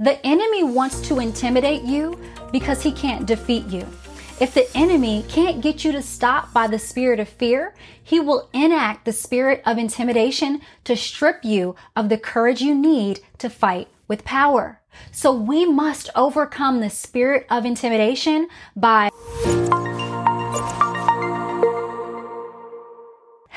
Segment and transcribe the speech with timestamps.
[0.00, 2.18] The enemy wants to intimidate you
[2.52, 3.86] because he can't defeat you.
[4.40, 8.48] If the enemy can't get you to stop by the spirit of fear, he will
[8.54, 13.88] enact the spirit of intimidation to strip you of the courage you need to fight
[14.08, 14.80] with power.
[15.12, 19.10] So we must overcome the spirit of intimidation by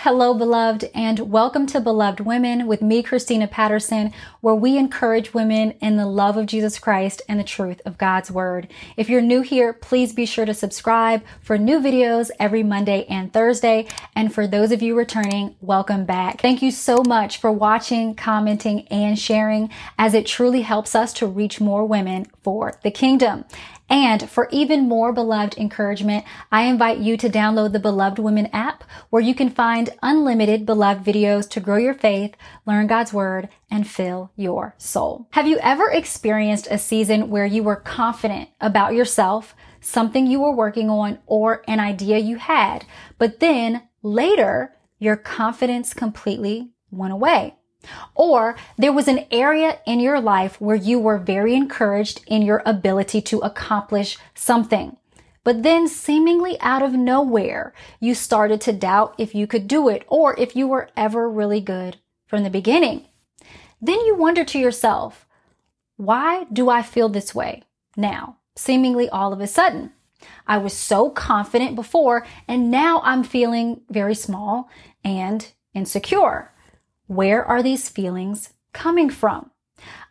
[0.03, 4.11] Hello, beloved, and welcome to Beloved Women with me, Christina Patterson,
[4.41, 8.29] where we encourage women in the love of Jesus Christ and the truth of God's
[8.29, 8.67] Word.
[8.97, 13.31] If you're new here, please be sure to subscribe for new videos every Monday and
[13.31, 13.87] Thursday.
[14.13, 16.41] And for those of you returning, welcome back.
[16.41, 21.27] Thank you so much for watching, commenting, and sharing, as it truly helps us to
[21.27, 23.45] reach more women for the kingdom.
[23.89, 28.83] And for even more beloved encouragement, I invite you to download the Beloved Women app
[29.09, 33.87] where you can find unlimited beloved videos to grow your faith, learn God's word, and
[33.87, 35.27] fill your soul.
[35.31, 40.55] Have you ever experienced a season where you were confident about yourself, something you were
[40.55, 42.85] working on, or an idea you had,
[43.17, 47.55] but then later your confidence completely went away?
[48.15, 52.61] Or there was an area in your life where you were very encouraged in your
[52.65, 54.97] ability to accomplish something.
[55.43, 60.05] But then seemingly out of nowhere, you started to doubt if you could do it
[60.07, 63.05] or if you were ever really good from the beginning.
[63.81, 65.27] Then you wonder to yourself,
[65.97, 67.63] why do I feel this way
[67.97, 69.91] now, seemingly all of a sudden?
[70.47, 74.69] I was so confident before and now I'm feeling very small
[75.03, 76.52] and insecure.
[77.07, 79.51] Where are these feelings coming from?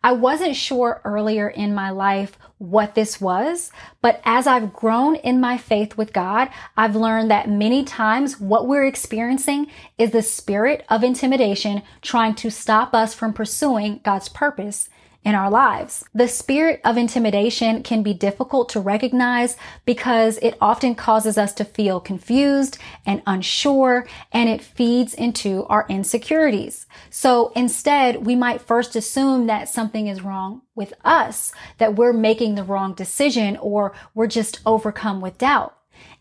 [0.05, 5.41] I wasn't sure earlier in my life what this was, but as I've grown in
[5.41, 9.69] my faith with God, I've learned that many times what we're experiencing
[9.99, 14.89] is the spirit of intimidation trying to stop us from pursuing God's purpose
[15.25, 16.05] in our lives.
[16.15, 21.65] The spirit of intimidation can be difficult to recognize because it often causes us to
[21.65, 26.87] feel confused and unsure and it feeds into our insecurities.
[27.11, 32.55] So instead, we might first assume that something is wrong with us, that we're making
[32.55, 35.77] the wrong decision or we're just overcome with doubt.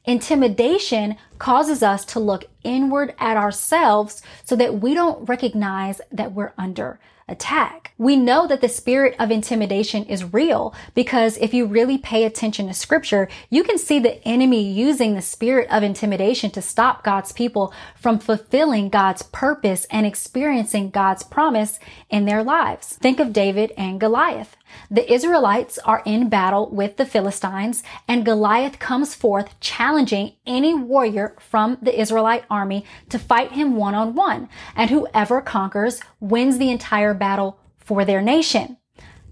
[0.06, 6.54] Intimidation causes us to look inward at ourselves so that we don't recognize that we're
[6.58, 7.00] under
[7.32, 7.94] attack.
[7.98, 12.68] We know that the spirit of intimidation is real because if you really pay attention
[12.68, 17.32] to scripture, you can see the enemy using the spirit of intimidation to stop God's
[17.32, 22.98] people from fulfilling God's purpose and experiencing God's promise in their lives.
[22.98, 24.58] Think of David and Goliath.
[24.90, 31.36] The Israelites are in battle with the Philistines and Goliath comes forth challenging any warrior
[31.40, 34.50] from the Israelite army to fight him one on one.
[34.76, 38.78] And whoever conquers wins the entire battle for their nation.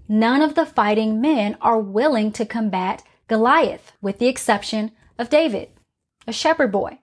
[0.08, 5.68] None of the fighting men are willing to combat Goliath with the exception of David,
[6.26, 6.98] a shepherd boy.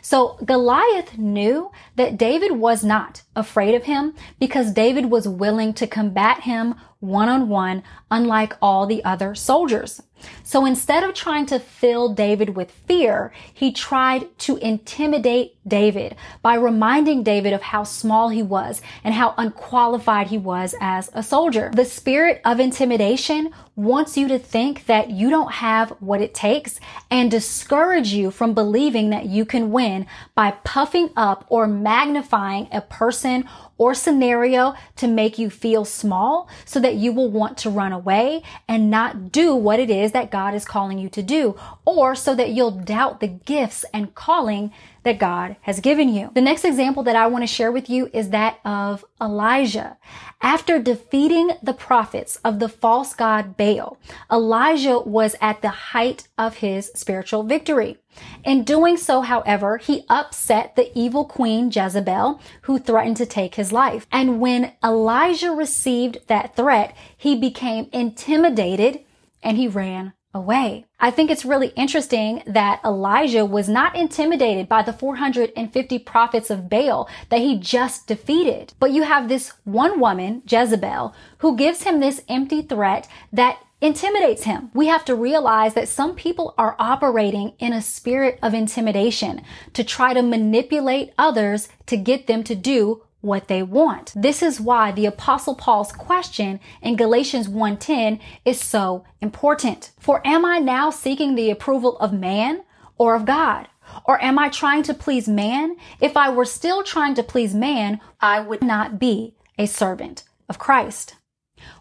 [0.00, 5.86] So Goliath knew that David was not afraid of him because David was willing to
[5.86, 10.00] combat him one on one, unlike all the other soldiers.
[10.42, 16.54] So instead of trying to fill David with fear, he tried to intimidate David by
[16.54, 21.70] reminding David of how small he was and how unqualified he was as a soldier.
[21.74, 26.78] The spirit of intimidation wants you to think that you don't have what it takes
[27.10, 32.80] and discourage you from believing that you can win by puffing up or magnifying a
[32.82, 37.92] person or scenario to make you feel small so that you will want to run
[37.92, 42.14] away and not do what it is that God is calling you to do, or
[42.14, 46.30] so that you'll doubt the gifts and calling that God has given you.
[46.34, 49.96] The next example that I want to share with you is that of Elijah.
[50.40, 53.98] After defeating the prophets of the false god Baal,
[54.30, 57.98] Elijah was at the height of his spiritual victory.
[58.44, 63.72] In doing so, however, he upset the evil queen Jezebel, who threatened to take his
[63.72, 64.06] life.
[64.12, 69.00] And when Elijah received that threat, he became intimidated
[69.42, 70.86] and he ran away.
[70.98, 76.70] I think it's really interesting that Elijah was not intimidated by the 450 prophets of
[76.70, 78.72] Baal that he just defeated.
[78.78, 84.44] But you have this one woman, Jezebel, who gives him this empty threat that intimidates
[84.44, 84.70] him.
[84.72, 89.42] We have to realize that some people are operating in a spirit of intimidation
[89.72, 94.12] to try to manipulate others to get them to do what they want.
[94.14, 99.92] This is why the apostle Paul's question in Galatians 1:10 is so important.
[99.98, 102.62] For am I now seeking the approval of man
[102.98, 103.68] or of God?
[104.04, 105.76] Or am I trying to please man?
[106.00, 110.58] If I were still trying to please man, I would not be a servant of
[110.58, 111.16] Christ.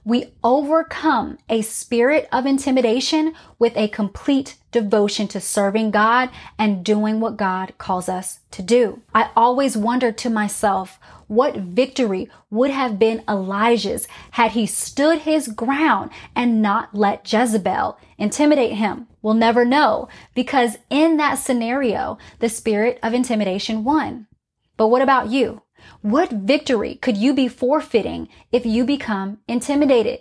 [0.04, 7.20] We overcome a spirit of intimidation with a complete devotion to serving God and doing
[7.20, 9.02] what God calls us to do.
[9.14, 15.48] I always wondered to myself, what victory would have been Elijah's had he stood his
[15.48, 19.08] ground and not let Jezebel intimidate him?
[19.22, 24.28] We'll never know because in that scenario, the spirit of intimidation won.
[24.78, 25.62] But what about you?
[26.02, 30.20] What victory could you be forfeiting if you become intimidated?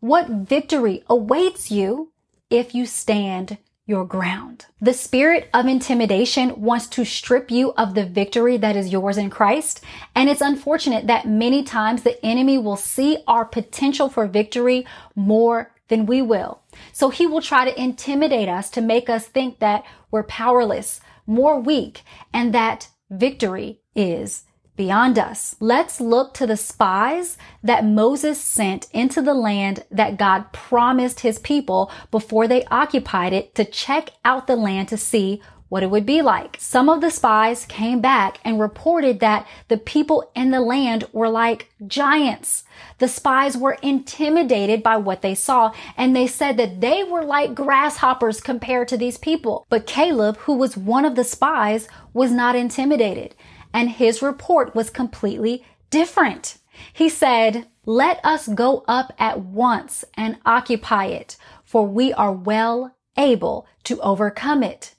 [0.00, 2.12] What victory awaits you
[2.50, 4.66] if you stand your ground?
[4.80, 9.30] The spirit of intimidation wants to strip you of the victory that is yours in
[9.30, 9.82] Christ.
[10.14, 15.72] And it's unfortunate that many times the enemy will see our potential for victory more
[15.88, 16.62] than we will.
[16.92, 21.60] So he will try to intimidate us to make us think that we're powerless, more
[21.60, 24.44] weak, and that victory is
[24.82, 25.54] beyond us.
[25.60, 31.38] Let's look to the spies that Moses sent into the land that God promised his
[31.38, 36.04] people before they occupied it to check out the land to see what it would
[36.04, 36.56] be like.
[36.58, 41.28] Some of the spies came back and reported that the people in the land were
[41.28, 42.64] like giants.
[42.98, 47.54] The spies were intimidated by what they saw and they said that they were like
[47.54, 49.64] grasshoppers compared to these people.
[49.70, 53.36] But Caleb, who was one of the spies, was not intimidated
[53.72, 56.58] and his report was completely different.
[56.92, 62.94] He said, let us go up at once and occupy it, for we are well
[63.16, 64.94] able to overcome it.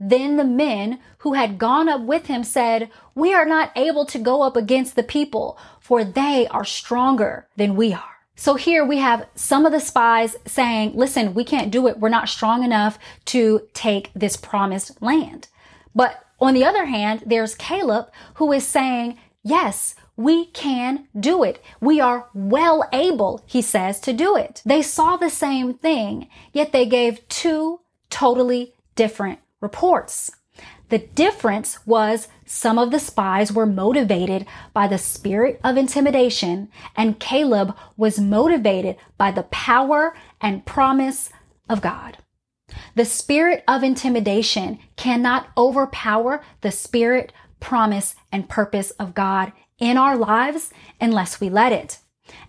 [0.00, 4.18] Then the men who had gone up with him said, we are not able to
[4.18, 8.02] go up against the people, for they are stronger than we are.
[8.34, 12.00] So here we have some of the spies saying, listen, we can't do it.
[12.00, 15.48] We're not strong enough to take this promised land.
[15.94, 21.62] But on the other hand, there's Caleb who is saying, yes, we can do it.
[21.80, 24.62] We are well able, he says, to do it.
[24.64, 27.80] They saw the same thing, yet they gave two
[28.10, 30.32] totally different reports.
[30.90, 37.18] The difference was some of the spies were motivated by the spirit of intimidation and
[37.18, 41.30] Caleb was motivated by the power and promise
[41.70, 42.18] of God.
[42.94, 50.16] The spirit of intimidation cannot overpower the spirit, promise, and purpose of God in our
[50.16, 50.70] lives
[51.00, 51.98] unless we let it.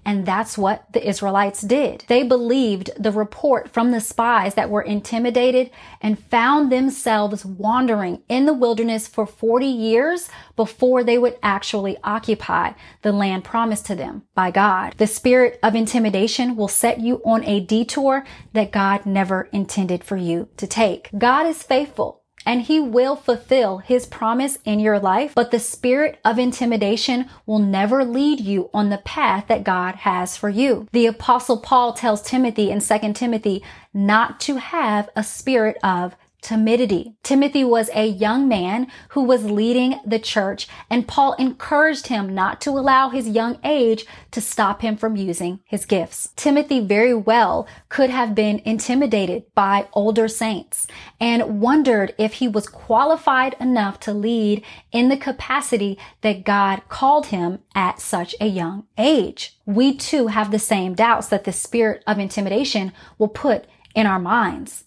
[0.06, 2.04] And that's what the Israelites did.
[2.08, 5.72] They believed the report from the spies that were intimidated
[6.02, 12.74] and found themselves wandering in the wilderness for 40 years before they would actually occupy
[13.02, 14.96] the land promised to them by God.
[14.98, 20.18] The spirit of intimidation will set you on a detour that God never intended for
[20.18, 21.10] you to take.
[21.18, 26.20] God is faithful and he will fulfill his promise in your life, but the spirit
[26.26, 30.88] of intimidation will never lead you on the path that God has for you.
[30.92, 33.64] The apostle Paul tells Timothy in 2 Timothy
[33.94, 37.16] not to have a spirit of timidity.
[37.24, 42.62] Timothy was a young man who was leading the church and Paul encouraged him not
[42.62, 46.30] to allow his young age to stop him from using his gifts.
[46.36, 50.86] Timothy very well could have been intimidated by older saints
[51.20, 57.28] and wondered if he was qualified enough to lead in the capacity that God called
[57.28, 59.58] him at such a young age.
[59.66, 63.66] We too have the same doubts that the spirit of intimidation will put
[63.96, 64.84] in our minds.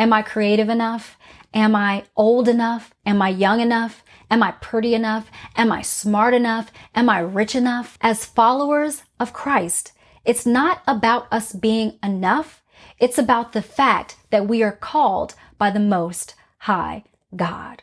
[0.00, 1.18] Am I creative enough?
[1.52, 2.94] Am I old enough?
[3.04, 4.02] Am I young enough?
[4.30, 5.30] Am I pretty enough?
[5.56, 6.72] Am I smart enough?
[6.94, 7.98] Am I rich enough?
[8.00, 9.92] As followers of Christ,
[10.24, 12.62] it's not about us being enough.
[12.98, 17.04] It's about the fact that we are called by the most high
[17.36, 17.82] God.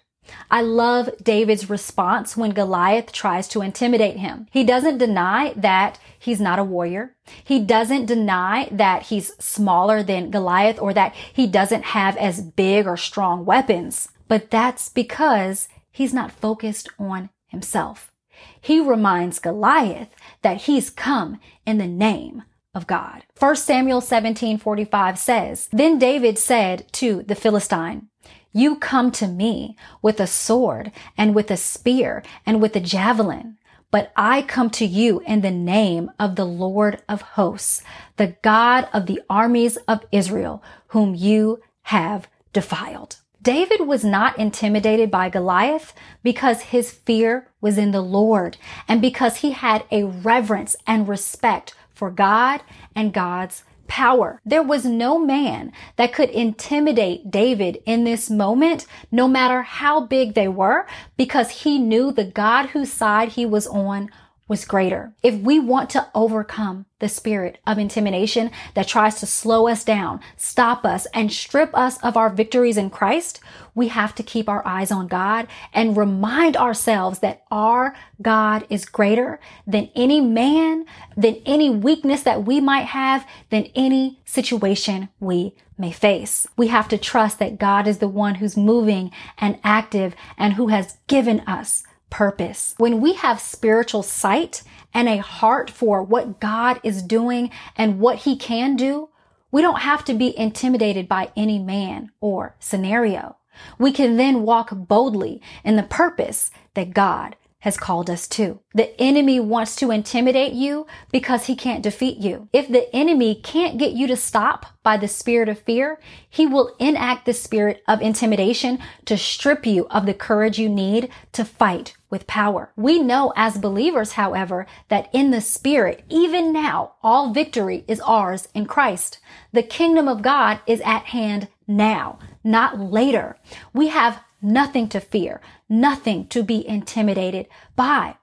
[0.50, 4.48] I love David's response when Goliath tries to intimidate him.
[4.52, 7.16] He doesn't deny that he's not a warrior.
[7.44, 12.88] He doesn't deny that he's smaller than Goliath or that he doesn't have as big
[12.88, 14.10] or strong weapons.
[14.28, 18.12] But that's because he's not focused on himself.
[18.60, 22.44] He reminds Goliath that he's come in the name
[22.74, 23.24] of God.
[23.40, 28.08] 1 Samuel 17:45 says, Then David said to the Philistine,
[28.51, 33.58] you come to me with a sword and with a spear and with a javelin,
[33.92, 37.84] but I come to you in the name of the Lord of hosts,
[38.18, 43.18] the God of the armies of Israel, whom you have defiled.
[43.42, 49.38] David was not intimidated by Goliath because his fear was in the Lord and because
[49.38, 52.62] he had a reverence and respect for God
[52.94, 53.63] and God's
[53.98, 54.39] power.
[54.46, 60.36] There was no man that could intimidate David in this moment, no matter how big
[60.36, 60.86] they were,
[61.18, 64.12] because he knew the God whose side he was on
[64.48, 65.13] was greater.
[65.22, 70.20] If we want to overcome the spirit of intimidation that tries to slow us down,
[70.36, 73.39] stop us, and strip us of our victories in Christ,
[73.75, 78.86] we have to keep our eyes on God and remind ourselves that our God is
[78.86, 80.86] greater than any man,
[81.16, 86.48] than any weakness that we might have, than any situation we may face.
[86.58, 90.68] We have to trust that God is the one who's moving and active and who
[90.68, 92.76] has given us purpose.
[92.78, 98.20] When we have spiritual sight and a heart for what God is doing and what
[98.20, 99.10] he can do,
[99.52, 103.38] we don't have to be intimidated by any man or scenario.
[103.80, 108.60] We can then walk boldly in the purpose that God has called us to.
[108.74, 112.50] The enemy wants to intimidate you because he can't defeat you.
[112.54, 116.00] If the enemy can't get you to stop by the spirit of fear,
[116.30, 121.10] he will enact the spirit of intimidation to strip you of the courage you need
[121.32, 122.72] to fight with power.
[122.76, 128.48] We know as believers, however, that in the spirit, even now, all victory is ours
[128.54, 129.20] in Christ.
[129.52, 133.38] The kingdom of God is at hand now, not later.
[133.74, 138.18] We have nothing to fear, nothing to be intimidated by.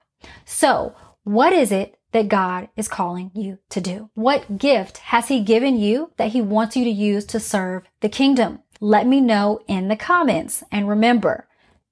[0.45, 4.09] So what is it that God is calling you to do?
[4.13, 8.09] What gift has he given you that he wants you to use to serve the
[8.09, 8.59] kingdom?
[8.79, 10.63] Let me know in the comments.
[10.71, 11.47] And remember,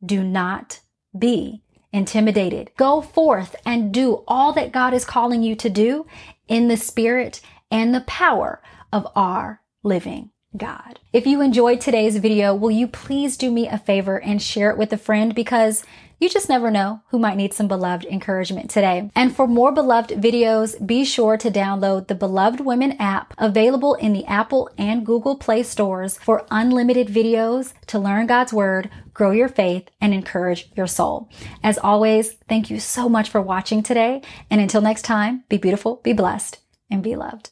[0.05, 0.81] do not
[1.17, 2.71] be intimidated.
[2.77, 6.05] Go forth and do all that God is calling you to do
[6.47, 7.41] in the spirit
[7.71, 10.99] and the power of our living God.
[11.11, 14.77] If you enjoyed today's video, will you please do me a favor and share it
[14.77, 15.83] with a friend because
[16.23, 19.11] you just never know who might need some beloved encouragement today.
[19.13, 24.13] And for more beloved videos, be sure to download the Beloved Women app available in
[24.13, 29.49] the Apple and Google Play stores for unlimited videos to learn God's word, grow your
[29.49, 31.29] faith, and encourage your soul.
[31.61, 34.21] As always, thank you so much for watching today.
[34.49, 36.57] And until next time, be beautiful, be blessed,
[36.89, 37.41] and be loved.